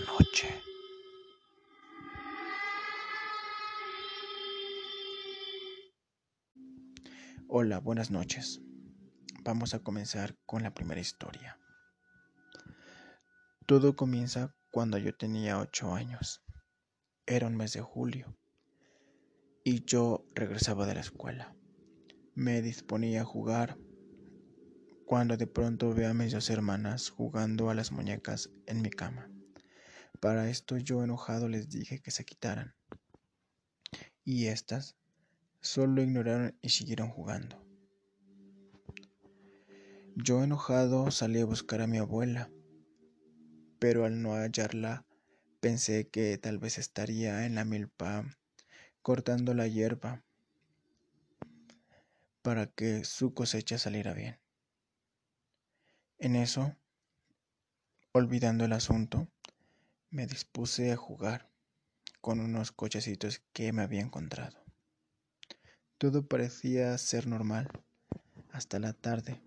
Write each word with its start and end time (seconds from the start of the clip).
noche. 0.00 0.48
Hola, 7.48 7.78
buenas 7.78 8.10
noches. 8.10 8.60
Vamos 9.44 9.74
a 9.74 9.80
comenzar 9.80 10.36
con 10.46 10.62
la 10.62 10.72
primera 10.72 11.00
historia. 11.00 11.58
Todo 13.66 13.94
comienza 13.94 14.54
cuando 14.70 14.98
yo 14.98 15.14
tenía 15.14 15.58
ocho 15.58 15.94
años. 15.94 16.42
Era 17.26 17.46
un 17.46 17.56
mes 17.56 17.72
de 17.72 17.80
julio 17.80 18.36
y 19.64 19.84
yo 19.84 20.26
regresaba 20.34 20.86
de 20.86 20.94
la 20.94 21.00
escuela. 21.00 21.54
Me 22.34 22.60
disponía 22.60 23.22
a 23.22 23.24
jugar 23.24 23.78
cuando 25.06 25.36
de 25.36 25.46
pronto 25.46 25.94
veo 25.94 26.10
a 26.10 26.14
mis 26.14 26.32
dos 26.32 26.50
hermanas 26.50 27.10
jugando 27.10 27.70
a 27.70 27.74
las 27.74 27.92
muñecas 27.92 28.50
en 28.66 28.82
mi 28.82 28.90
cama. 28.90 29.30
Para 30.24 30.48
esto 30.48 30.78
yo 30.78 31.04
enojado 31.04 31.50
les 31.50 31.68
dije 31.68 32.00
que 32.00 32.10
se 32.10 32.24
quitaran. 32.24 32.74
Y 34.24 34.46
éstas 34.46 34.96
solo 35.60 36.00
ignoraron 36.00 36.56
y 36.62 36.70
siguieron 36.70 37.10
jugando. 37.10 37.62
Yo 40.16 40.42
enojado 40.42 41.10
salí 41.10 41.42
a 41.42 41.44
buscar 41.44 41.82
a 41.82 41.86
mi 41.86 41.98
abuela, 41.98 42.50
pero 43.78 44.06
al 44.06 44.22
no 44.22 44.32
hallarla 44.32 45.04
pensé 45.60 46.08
que 46.08 46.38
tal 46.38 46.56
vez 46.56 46.78
estaría 46.78 47.44
en 47.44 47.56
la 47.56 47.66
milpa 47.66 48.24
cortando 49.02 49.52
la 49.52 49.68
hierba 49.68 50.24
para 52.40 52.66
que 52.66 53.04
su 53.04 53.34
cosecha 53.34 53.76
saliera 53.76 54.14
bien. 54.14 54.40
En 56.16 56.34
eso, 56.34 56.74
olvidando 58.12 58.64
el 58.64 58.72
asunto, 58.72 59.28
me 60.14 60.28
dispuse 60.28 60.92
a 60.92 60.96
jugar 60.96 61.50
con 62.20 62.38
unos 62.38 62.70
cochecitos 62.70 63.42
que 63.52 63.72
me 63.72 63.82
había 63.82 64.00
encontrado. 64.00 64.64
Todo 65.98 66.28
parecía 66.28 66.96
ser 66.98 67.26
normal 67.26 67.68
hasta 68.52 68.78
la 68.78 68.92
tarde, 68.92 69.42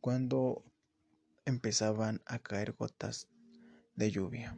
cuando 0.00 0.64
empezaban 1.44 2.22
a 2.24 2.38
caer 2.38 2.74
gotas 2.74 3.26
de 3.96 4.12
lluvia. 4.12 4.56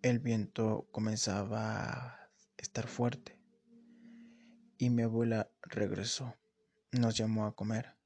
El 0.00 0.18
viento 0.18 0.88
comenzaba 0.90 2.14
a 2.14 2.30
estar 2.56 2.88
fuerte 2.88 3.38
y 4.78 4.88
mi 4.88 5.02
abuela 5.02 5.50
regresó. 5.60 6.36
Nos 6.92 7.18
llamó 7.18 7.44
a 7.44 7.54
comer. 7.54 7.98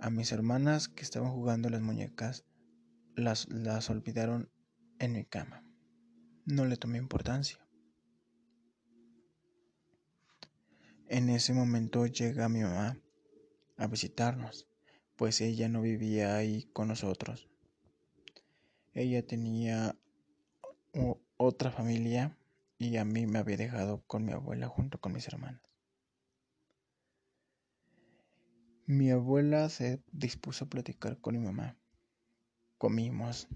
A 0.00 0.10
mis 0.10 0.32
hermanas 0.32 0.88
que 0.88 1.04
estaban 1.04 1.30
jugando 1.30 1.70
las 1.70 1.80
muñecas 1.80 2.44
las, 3.18 3.48
las 3.48 3.90
olvidaron 3.90 4.50
en 4.98 5.12
mi 5.12 5.24
cama. 5.24 5.64
No 6.44 6.64
le 6.64 6.76
tomé 6.76 6.98
importancia. 6.98 7.58
En 11.08 11.28
ese 11.30 11.52
momento 11.54 12.06
llega 12.06 12.48
mi 12.48 12.60
mamá 12.60 12.98
a 13.76 13.86
visitarnos, 13.86 14.68
pues 15.16 15.40
ella 15.40 15.68
no 15.68 15.80
vivía 15.80 16.36
ahí 16.36 16.64
con 16.72 16.88
nosotros. 16.88 17.48
Ella 18.92 19.26
tenía 19.26 19.96
otra 21.36 21.70
familia 21.70 22.36
y 22.78 22.96
a 22.96 23.04
mí 23.04 23.26
me 23.26 23.38
había 23.38 23.56
dejado 23.56 24.02
con 24.06 24.24
mi 24.24 24.32
abuela 24.32 24.68
junto 24.68 25.00
con 25.00 25.12
mis 25.12 25.26
hermanas. 25.28 25.62
Mi 28.86 29.10
abuela 29.10 29.68
se 29.68 30.02
dispuso 30.12 30.64
a 30.64 30.68
platicar 30.68 31.20
con 31.20 31.38
mi 31.38 31.44
mamá. 31.44 31.76
Comimos 32.78 33.48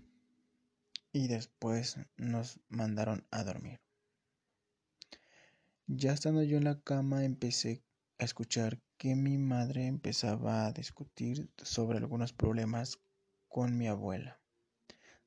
y 1.13 1.29
después 1.29 1.97
nos 2.17 2.59
mandaron 2.69 3.25
a 3.31 3.45
dormir. 3.45 3.81
Ya 5.87 6.13
estando 6.13 6.43
yo 6.43 6.57
en 6.57 6.65
la 6.65 6.81
cama 6.81 7.25
empecé 7.25 7.85
a 8.19 8.25
escuchar 8.25 8.81
que 8.99 9.15
mi 9.15 9.39
madre 9.39 9.87
empezaba 9.87 10.67
a 10.67 10.73
discutir 10.73 11.49
sobre 11.57 11.99
algunos 11.99 12.33
problemas 12.33 12.99
con 13.47 13.79
mi 13.79 13.87
abuela, 13.87 14.41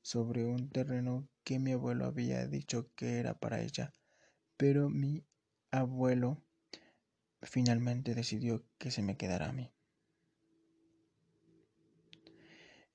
sobre 0.02 0.44
un 0.44 0.68
terreno 0.68 1.26
que 1.42 1.58
mi 1.58 1.72
abuelo 1.72 2.04
había 2.04 2.46
dicho 2.48 2.90
que 2.96 3.18
era 3.18 3.38
para 3.38 3.62
ella, 3.62 3.94
pero 4.58 4.90
mi 4.90 5.24
abuelo 5.70 6.42
finalmente 7.40 8.14
decidió 8.14 8.62
que 8.76 8.90
se 8.90 9.00
me 9.00 9.16
quedara 9.16 9.48
a 9.48 9.52
mí. 9.52 9.72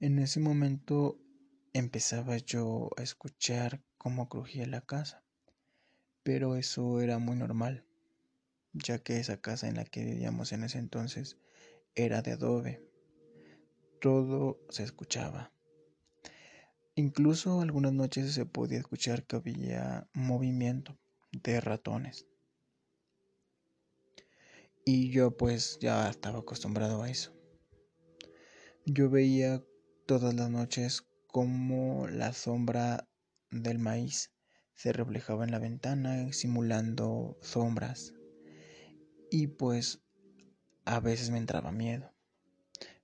En 0.02 0.18
ese 0.18 0.40
momento 0.40 1.20
empezaba 1.74 2.36
yo 2.38 2.90
a 2.98 3.04
escuchar 3.04 3.84
cómo 4.00 4.30
crujía 4.30 4.66
la 4.66 4.82
casa, 4.82 5.24
pero 6.24 6.56
eso 6.56 7.02
era 7.02 7.20
muy 7.20 7.36
normal, 7.36 7.86
ya 8.74 8.98
que 8.98 9.20
esa 9.20 9.40
casa 9.40 9.68
en 9.68 9.76
la 9.76 9.86
que 9.86 10.04
vivíamos 10.04 10.54
en 10.54 10.64
ese 10.64 10.80
entonces 10.80 11.38
era 11.94 12.24
de 12.24 12.32
adobe. 12.32 12.84
Todo 14.00 14.58
se 14.70 14.82
escuchaba. 14.82 15.54
Incluso 16.96 17.62
algunas 17.62 17.94
noches 17.94 18.34
se 18.34 18.48
podía 18.48 18.80
escuchar 18.80 19.24
que 19.24 19.36
había 19.36 20.10
movimiento 20.14 20.98
de 21.32 21.62
ratones. 21.62 22.26
Y 24.84 25.12
yo 25.12 25.38
pues 25.38 25.78
ya 25.80 26.10
estaba 26.10 26.40
acostumbrado 26.40 27.04
a 27.04 27.10
eso. 27.12 27.36
Yo 28.88 29.12
veía 29.12 29.64
todas 30.20 30.34
las 30.34 30.50
noches 30.50 31.08
como 31.28 32.06
la 32.10 32.34
sombra 32.34 33.08
del 33.50 33.80
maíz 33.80 34.34
se 34.74 34.92
reflejaba 34.92 35.46
en 35.46 35.52
la 35.52 35.58
ventana 35.58 36.34
simulando 36.34 37.38
sombras 37.40 38.14
y 39.30 39.48
pues 39.48 40.02
a 40.84 41.00
veces 41.00 41.30
me 41.30 41.38
entraba 41.38 41.72
miedo. 41.72 42.12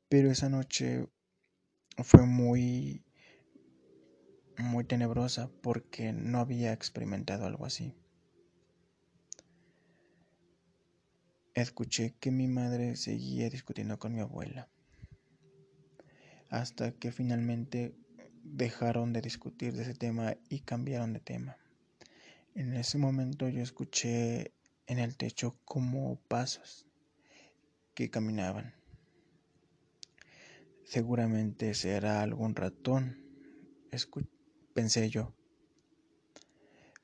Pero 0.09 0.29
esa 0.31 0.49
noche 0.49 1.07
fue 2.03 2.25
muy 2.25 3.05
muy 4.57 4.83
tenebrosa 4.83 5.49
porque 5.61 6.11
no 6.11 6.39
había 6.39 6.73
experimentado 6.73 7.45
algo 7.45 7.65
así. 7.65 7.95
Escuché 11.53 12.17
que 12.19 12.31
mi 12.31 12.49
madre 12.49 12.97
seguía 12.97 13.49
discutiendo 13.49 13.97
con 13.97 14.13
mi 14.13 14.19
abuela 14.19 14.69
hasta 16.49 16.91
que 16.91 17.11
finalmente 17.11 17.93
dejaron 18.43 19.13
de 19.13 19.21
discutir 19.21 19.73
de 19.73 19.83
ese 19.83 19.93
tema 19.93 20.35
y 20.49 20.61
cambiaron 20.61 21.13
de 21.13 21.19
tema. 21.19 21.57
En 22.55 22.73
ese 22.73 22.97
momento 22.97 23.49
yo 23.49 23.61
escuché 23.61 24.53
en 24.87 24.99
el 24.99 25.17
techo 25.17 25.59
como 25.65 26.15
pasos 26.27 26.87
que 27.93 28.09
caminaban. 28.09 28.73
Seguramente 30.83 31.73
será 31.73 32.21
algún 32.21 32.55
ratón, 32.55 33.17
pensé 34.73 35.09
yo. 35.09 35.33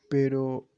Pero 0.10 0.70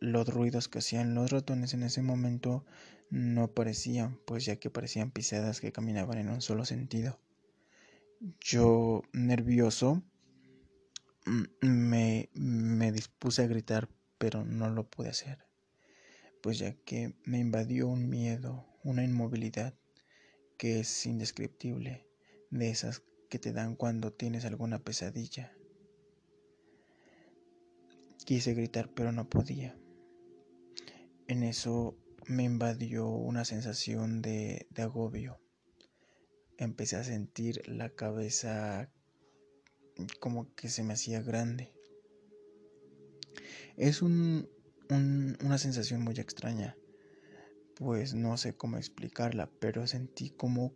los 0.00 0.28
ruidos 0.28 0.68
que 0.68 0.78
hacían 0.78 1.14
los 1.14 1.30
ratones 1.30 1.74
en 1.74 1.82
ese 1.82 2.02
momento 2.02 2.64
no 3.10 3.48
parecían, 3.48 4.18
pues 4.26 4.44
ya 4.44 4.56
que 4.56 4.70
parecían 4.70 5.10
pisadas 5.10 5.60
que 5.60 5.72
caminaban 5.72 6.18
en 6.18 6.30
un 6.30 6.40
solo 6.40 6.64
sentido. 6.64 7.20
Yo, 8.20 9.02
nervioso, 9.12 10.02
mm, 11.26 11.66
me, 11.66 12.30
me 12.32 12.90
dispuse 12.90 13.42
a 13.42 13.46
gritar, 13.46 13.90
pero 14.16 14.42
no 14.42 14.70
lo 14.70 14.88
pude 14.88 15.10
hacer, 15.10 15.44
pues 16.42 16.58
ya 16.58 16.72
que 16.72 17.14
me 17.24 17.38
invadió 17.38 17.88
un 17.88 18.08
miedo, 18.08 18.66
una 18.82 19.04
inmovilidad 19.04 19.74
que 20.56 20.80
es 20.80 21.04
indescriptible, 21.04 22.08
de 22.50 22.70
esas 22.70 23.02
que 23.28 23.38
te 23.38 23.52
dan 23.52 23.76
cuando 23.76 24.14
tienes 24.14 24.46
alguna 24.46 24.78
pesadilla. 24.78 25.54
Quise 28.24 28.54
gritar, 28.54 28.88
pero 28.94 29.12
no 29.12 29.28
podía. 29.28 29.78
En 31.28 31.42
eso 31.42 31.98
me 32.26 32.44
invadió 32.44 33.08
una 33.08 33.44
sensación 33.44 34.22
de, 34.22 34.66
de 34.70 34.82
agobio 34.82 35.38
empecé 36.58 36.96
a 36.96 37.04
sentir 37.04 37.62
la 37.68 37.90
cabeza 37.90 38.90
como 40.20 40.54
que 40.54 40.68
se 40.68 40.82
me 40.82 40.94
hacía 40.94 41.22
grande. 41.22 41.72
Es 43.76 44.02
un, 44.02 44.48
una 44.90 45.58
sensación 45.58 46.02
muy 46.02 46.14
extraña, 46.14 46.76
pues 47.74 48.14
no 48.14 48.36
sé 48.36 48.56
cómo 48.56 48.78
explicarla, 48.78 49.50
pero 49.60 49.86
sentí 49.86 50.30
como, 50.30 50.74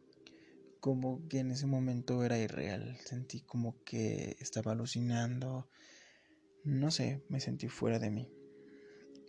como 0.81 1.27
que 1.29 1.39
en 1.39 1.51
ese 1.51 1.67
momento 1.67 2.23
era 2.25 2.39
irreal, 2.39 2.99
sentí 3.05 3.41
como 3.41 3.83
que 3.85 4.37
estaba 4.41 4.73
alucinando, 4.73 5.69
no 6.65 6.91
sé, 6.91 7.23
me 7.29 7.41
sentí 7.41 7.69
fuera 7.69 7.99
de 7.99 8.11
mí. 8.11 8.31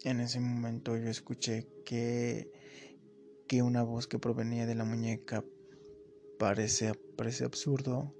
En 0.03 0.19
ese 0.19 0.39
momento 0.39 0.98
yo 0.98 1.09
escuché 1.09 1.68
que, 1.86 2.51
que 3.48 3.62
una 3.62 3.83
voz 3.83 4.07
que 4.07 4.19
provenía 4.19 4.65
de 4.65 4.75
la 4.75 4.83
muñeca 4.83 5.45
Parece, 6.41 6.93
parece 7.17 7.45
absurdo, 7.45 8.15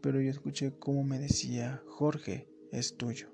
pero 0.00 0.22
yo 0.22 0.30
escuché 0.30 0.72
cómo 0.78 1.04
me 1.04 1.18
decía, 1.18 1.82
Jorge, 1.86 2.48
es 2.72 2.96
tuyo. 2.96 3.28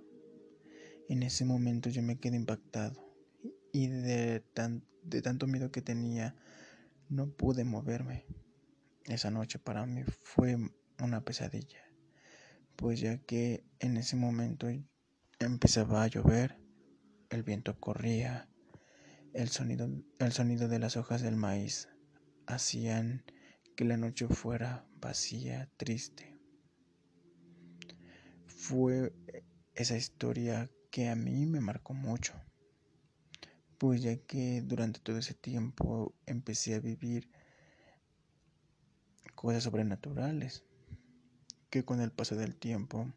En 1.09 1.23
ese 1.23 1.44
momento 1.44 1.88
yo 1.88 2.03
me 2.03 2.19
quedé 2.19 2.35
impactado 2.35 3.15
y 3.73 3.87
de, 3.87 4.43
de 5.05 5.23
tanto 5.23 5.47
miedo 5.47 5.70
que 5.70 5.82
tenía 5.82 6.35
no 7.09 7.31
pude 7.31 7.62
moverme. 7.62 8.26
Esa 9.05 9.31
noche 9.31 9.61
para 9.61 9.87
mí 9.87 10.03
fue 10.03 10.56
una 11.00 11.25
pesadilla, 11.25 11.85
pues 12.75 12.99
ya 12.99 13.19
que 13.19 13.62
en 13.79 13.97
ese 13.97 14.17
momento 14.17 14.67
empezaba 15.38 16.03
a 16.03 16.09
llover, 16.09 16.59
el 17.31 17.44
viento 17.44 17.79
corría, 17.79 18.49
el 19.32 19.49
sonido, 19.49 19.88
el 20.19 20.32
sonido 20.32 20.67
de 20.67 20.81
las 20.81 20.97
hojas 20.97 21.23
del 21.23 21.37
maíz 21.37 21.88
hacían 22.49 23.23
que 23.79 23.85
la 23.85 23.97
noche 23.97 24.27
fuera 24.27 24.85
vacía, 25.01 25.71
triste. 25.77 26.37
Fue 28.45 29.13
esa 29.77 29.97
historia 29.97 30.69
que 30.91 31.09
a 31.09 31.15
mí 31.15 31.47
me 31.47 31.61
marcó 31.61 31.95
mucho, 31.95 32.33
pues 33.79 34.03
ya 34.03 34.17
que 34.17 34.63
durante 34.63 34.99
todo 34.99 35.17
ese 35.19 35.35
tiempo 35.35 36.13
empecé 36.27 36.75
a 36.75 36.81
vivir 36.81 37.31
cosas 39.37 39.63
sobrenaturales 39.63 40.65
que 41.71 41.85
con 41.85 42.01
el 42.01 42.11
paso 42.11 42.35
del 42.35 42.57
tiempo 42.57 43.13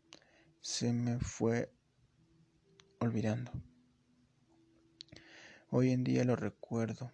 se 0.60 0.94
me 0.94 1.18
fue 1.18 1.74
olvidando. 3.00 3.52
Hoy 5.72 5.90
en 5.90 6.04
día 6.04 6.24
lo 6.24 6.36
recuerdo 6.36 7.12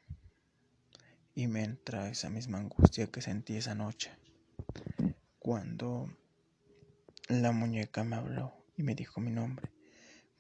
y 1.38 1.46
me 1.46 1.64
entra 1.64 2.10
esa 2.10 2.32
misma 2.32 2.58
angustia 2.58 3.12
que 3.12 3.22
sentí 3.22 3.58
esa 3.58 3.76
noche 3.76 4.10
cuando 5.38 6.12
la 7.28 7.52
muñeca 7.52 8.04
me 8.04 8.16
habló 8.16 8.66
y 8.76 8.82
me 8.82 8.96
dijo 8.96 9.22
mi 9.22 9.30
nombre. 9.30 9.70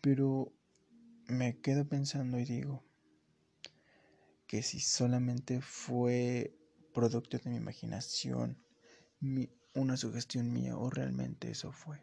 Pero 0.01 0.51
me 1.27 1.61
quedo 1.61 1.87
pensando 1.87 2.39
y 2.39 2.45
digo 2.45 2.83
que 4.47 4.63
si 4.63 4.79
solamente 4.79 5.61
fue 5.61 6.57
producto 6.95 7.37
de 7.37 7.51
mi 7.51 7.57
imaginación, 7.57 8.57
una 9.75 9.97
sugestión 9.97 10.51
mía 10.51 10.77
o 10.77 10.89
realmente 10.89 11.51
eso 11.51 11.71
fue. 11.71 12.01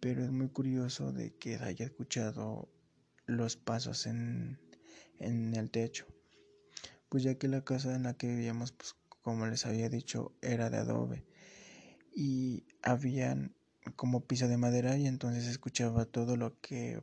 Pero 0.00 0.24
es 0.24 0.32
muy 0.32 0.48
curioso 0.48 1.12
de 1.12 1.36
que 1.36 1.58
haya 1.58 1.86
escuchado 1.86 2.68
los 3.26 3.56
pasos 3.56 4.04
en, 4.06 4.58
en 5.20 5.54
el 5.54 5.70
techo. 5.70 6.06
Pues 7.08 7.22
ya 7.22 7.36
que 7.36 7.48
la 7.48 7.64
casa 7.64 7.94
en 7.94 8.04
la 8.04 8.14
que 8.14 8.28
vivíamos, 8.28 8.72
pues 8.72 8.96
como 9.22 9.46
les 9.46 9.66
había 9.66 9.88
dicho, 9.88 10.32
era 10.42 10.70
de 10.70 10.78
adobe. 10.78 11.24
Y 12.14 12.64
habían 12.82 13.54
como 13.94 14.24
piso 14.24 14.48
de 14.48 14.56
madera 14.56 14.96
y 14.96 15.06
entonces 15.06 15.46
escuchaba 15.46 16.04
todo 16.06 16.36
lo 16.36 16.58
que 16.60 17.02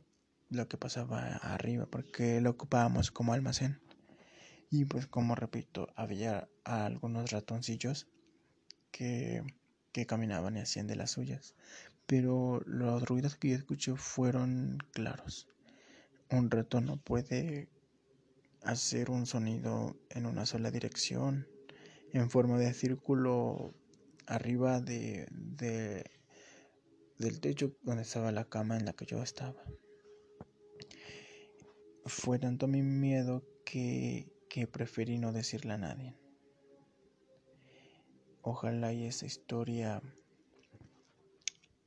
lo 0.50 0.68
que 0.68 0.76
pasaba 0.76 1.36
arriba 1.36 1.86
porque 1.86 2.40
lo 2.40 2.50
ocupábamos 2.50 3.10
como 3.10 3.32
almacén. 3.32 3.80
Y 4.70 4.84
pues 4.86 5.06
como 5.06 5.34
repito 5.34 5.88
había 5.96 6.48
algunos 6.64 7.30
ratoncillos 7.30 8.08
que, 8.90 9.42
que 9.92 10.06
caminaban 10.06 10.56
y 10.56 10.60
hacían 10.60 10.86
de 10.86 10.96
las 10.96 11.12
suyas. 11.12 11.54
Pero 12.06 12.60
los 12.66 13.02
ruidos 13.04 13.36
que 13.36 13.50
yo 13.50 13.56
escuché 13.56 13.94
fueron 13.96 14.78
claros. 14.92 15.48
Un 16.30 16.50
ratón 16.50 16.86
no 16.86 16.96
puede 16.96 17.68
hacer 18.64 19.10
un 19.10 19.26
sonido 19.26 19.96
en 20.10 20.26
una 20.26 20.46
sola 20.46 20.70
dirección 20.70 21.46
en 22.12 22.30
forma 22.30 22.58
de 22.58 22.72
círculo 22.72 23.74
arriba 24.26 24.80
de, 24.80 25.26
de 25.30 26.10
del 27.18 27.40
techo 27.40 27.76
donde 27.82 28.02
estaba 28.02 28.32
la 28.32 28.48
cama 28.48 28.76
en 28.76 28.84
la 28.84 28.92
que 28.92 29.06
yo 29.06 29.22
estaba. 29.22 29.62
Fue 32.06 32.38
tanto 32.38 32.66
mi 32.66 32.82
miedo 32.82 33.44
que, 33.64 34.32
que 34.48 34.66
preferí 34.66 35.18
no 35.18 35.32
decirle 35.32 35.72
a 35.72 35.78
nadie. 35.78 36.16
Ojalá 38.42 38.92
y 38.92 39.06
esa 39.06 39.26
historia 39.26 40.02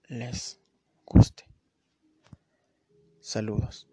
les 0.07 0.59
guste. 1.05 1.45
Saludos. 3.19 3.87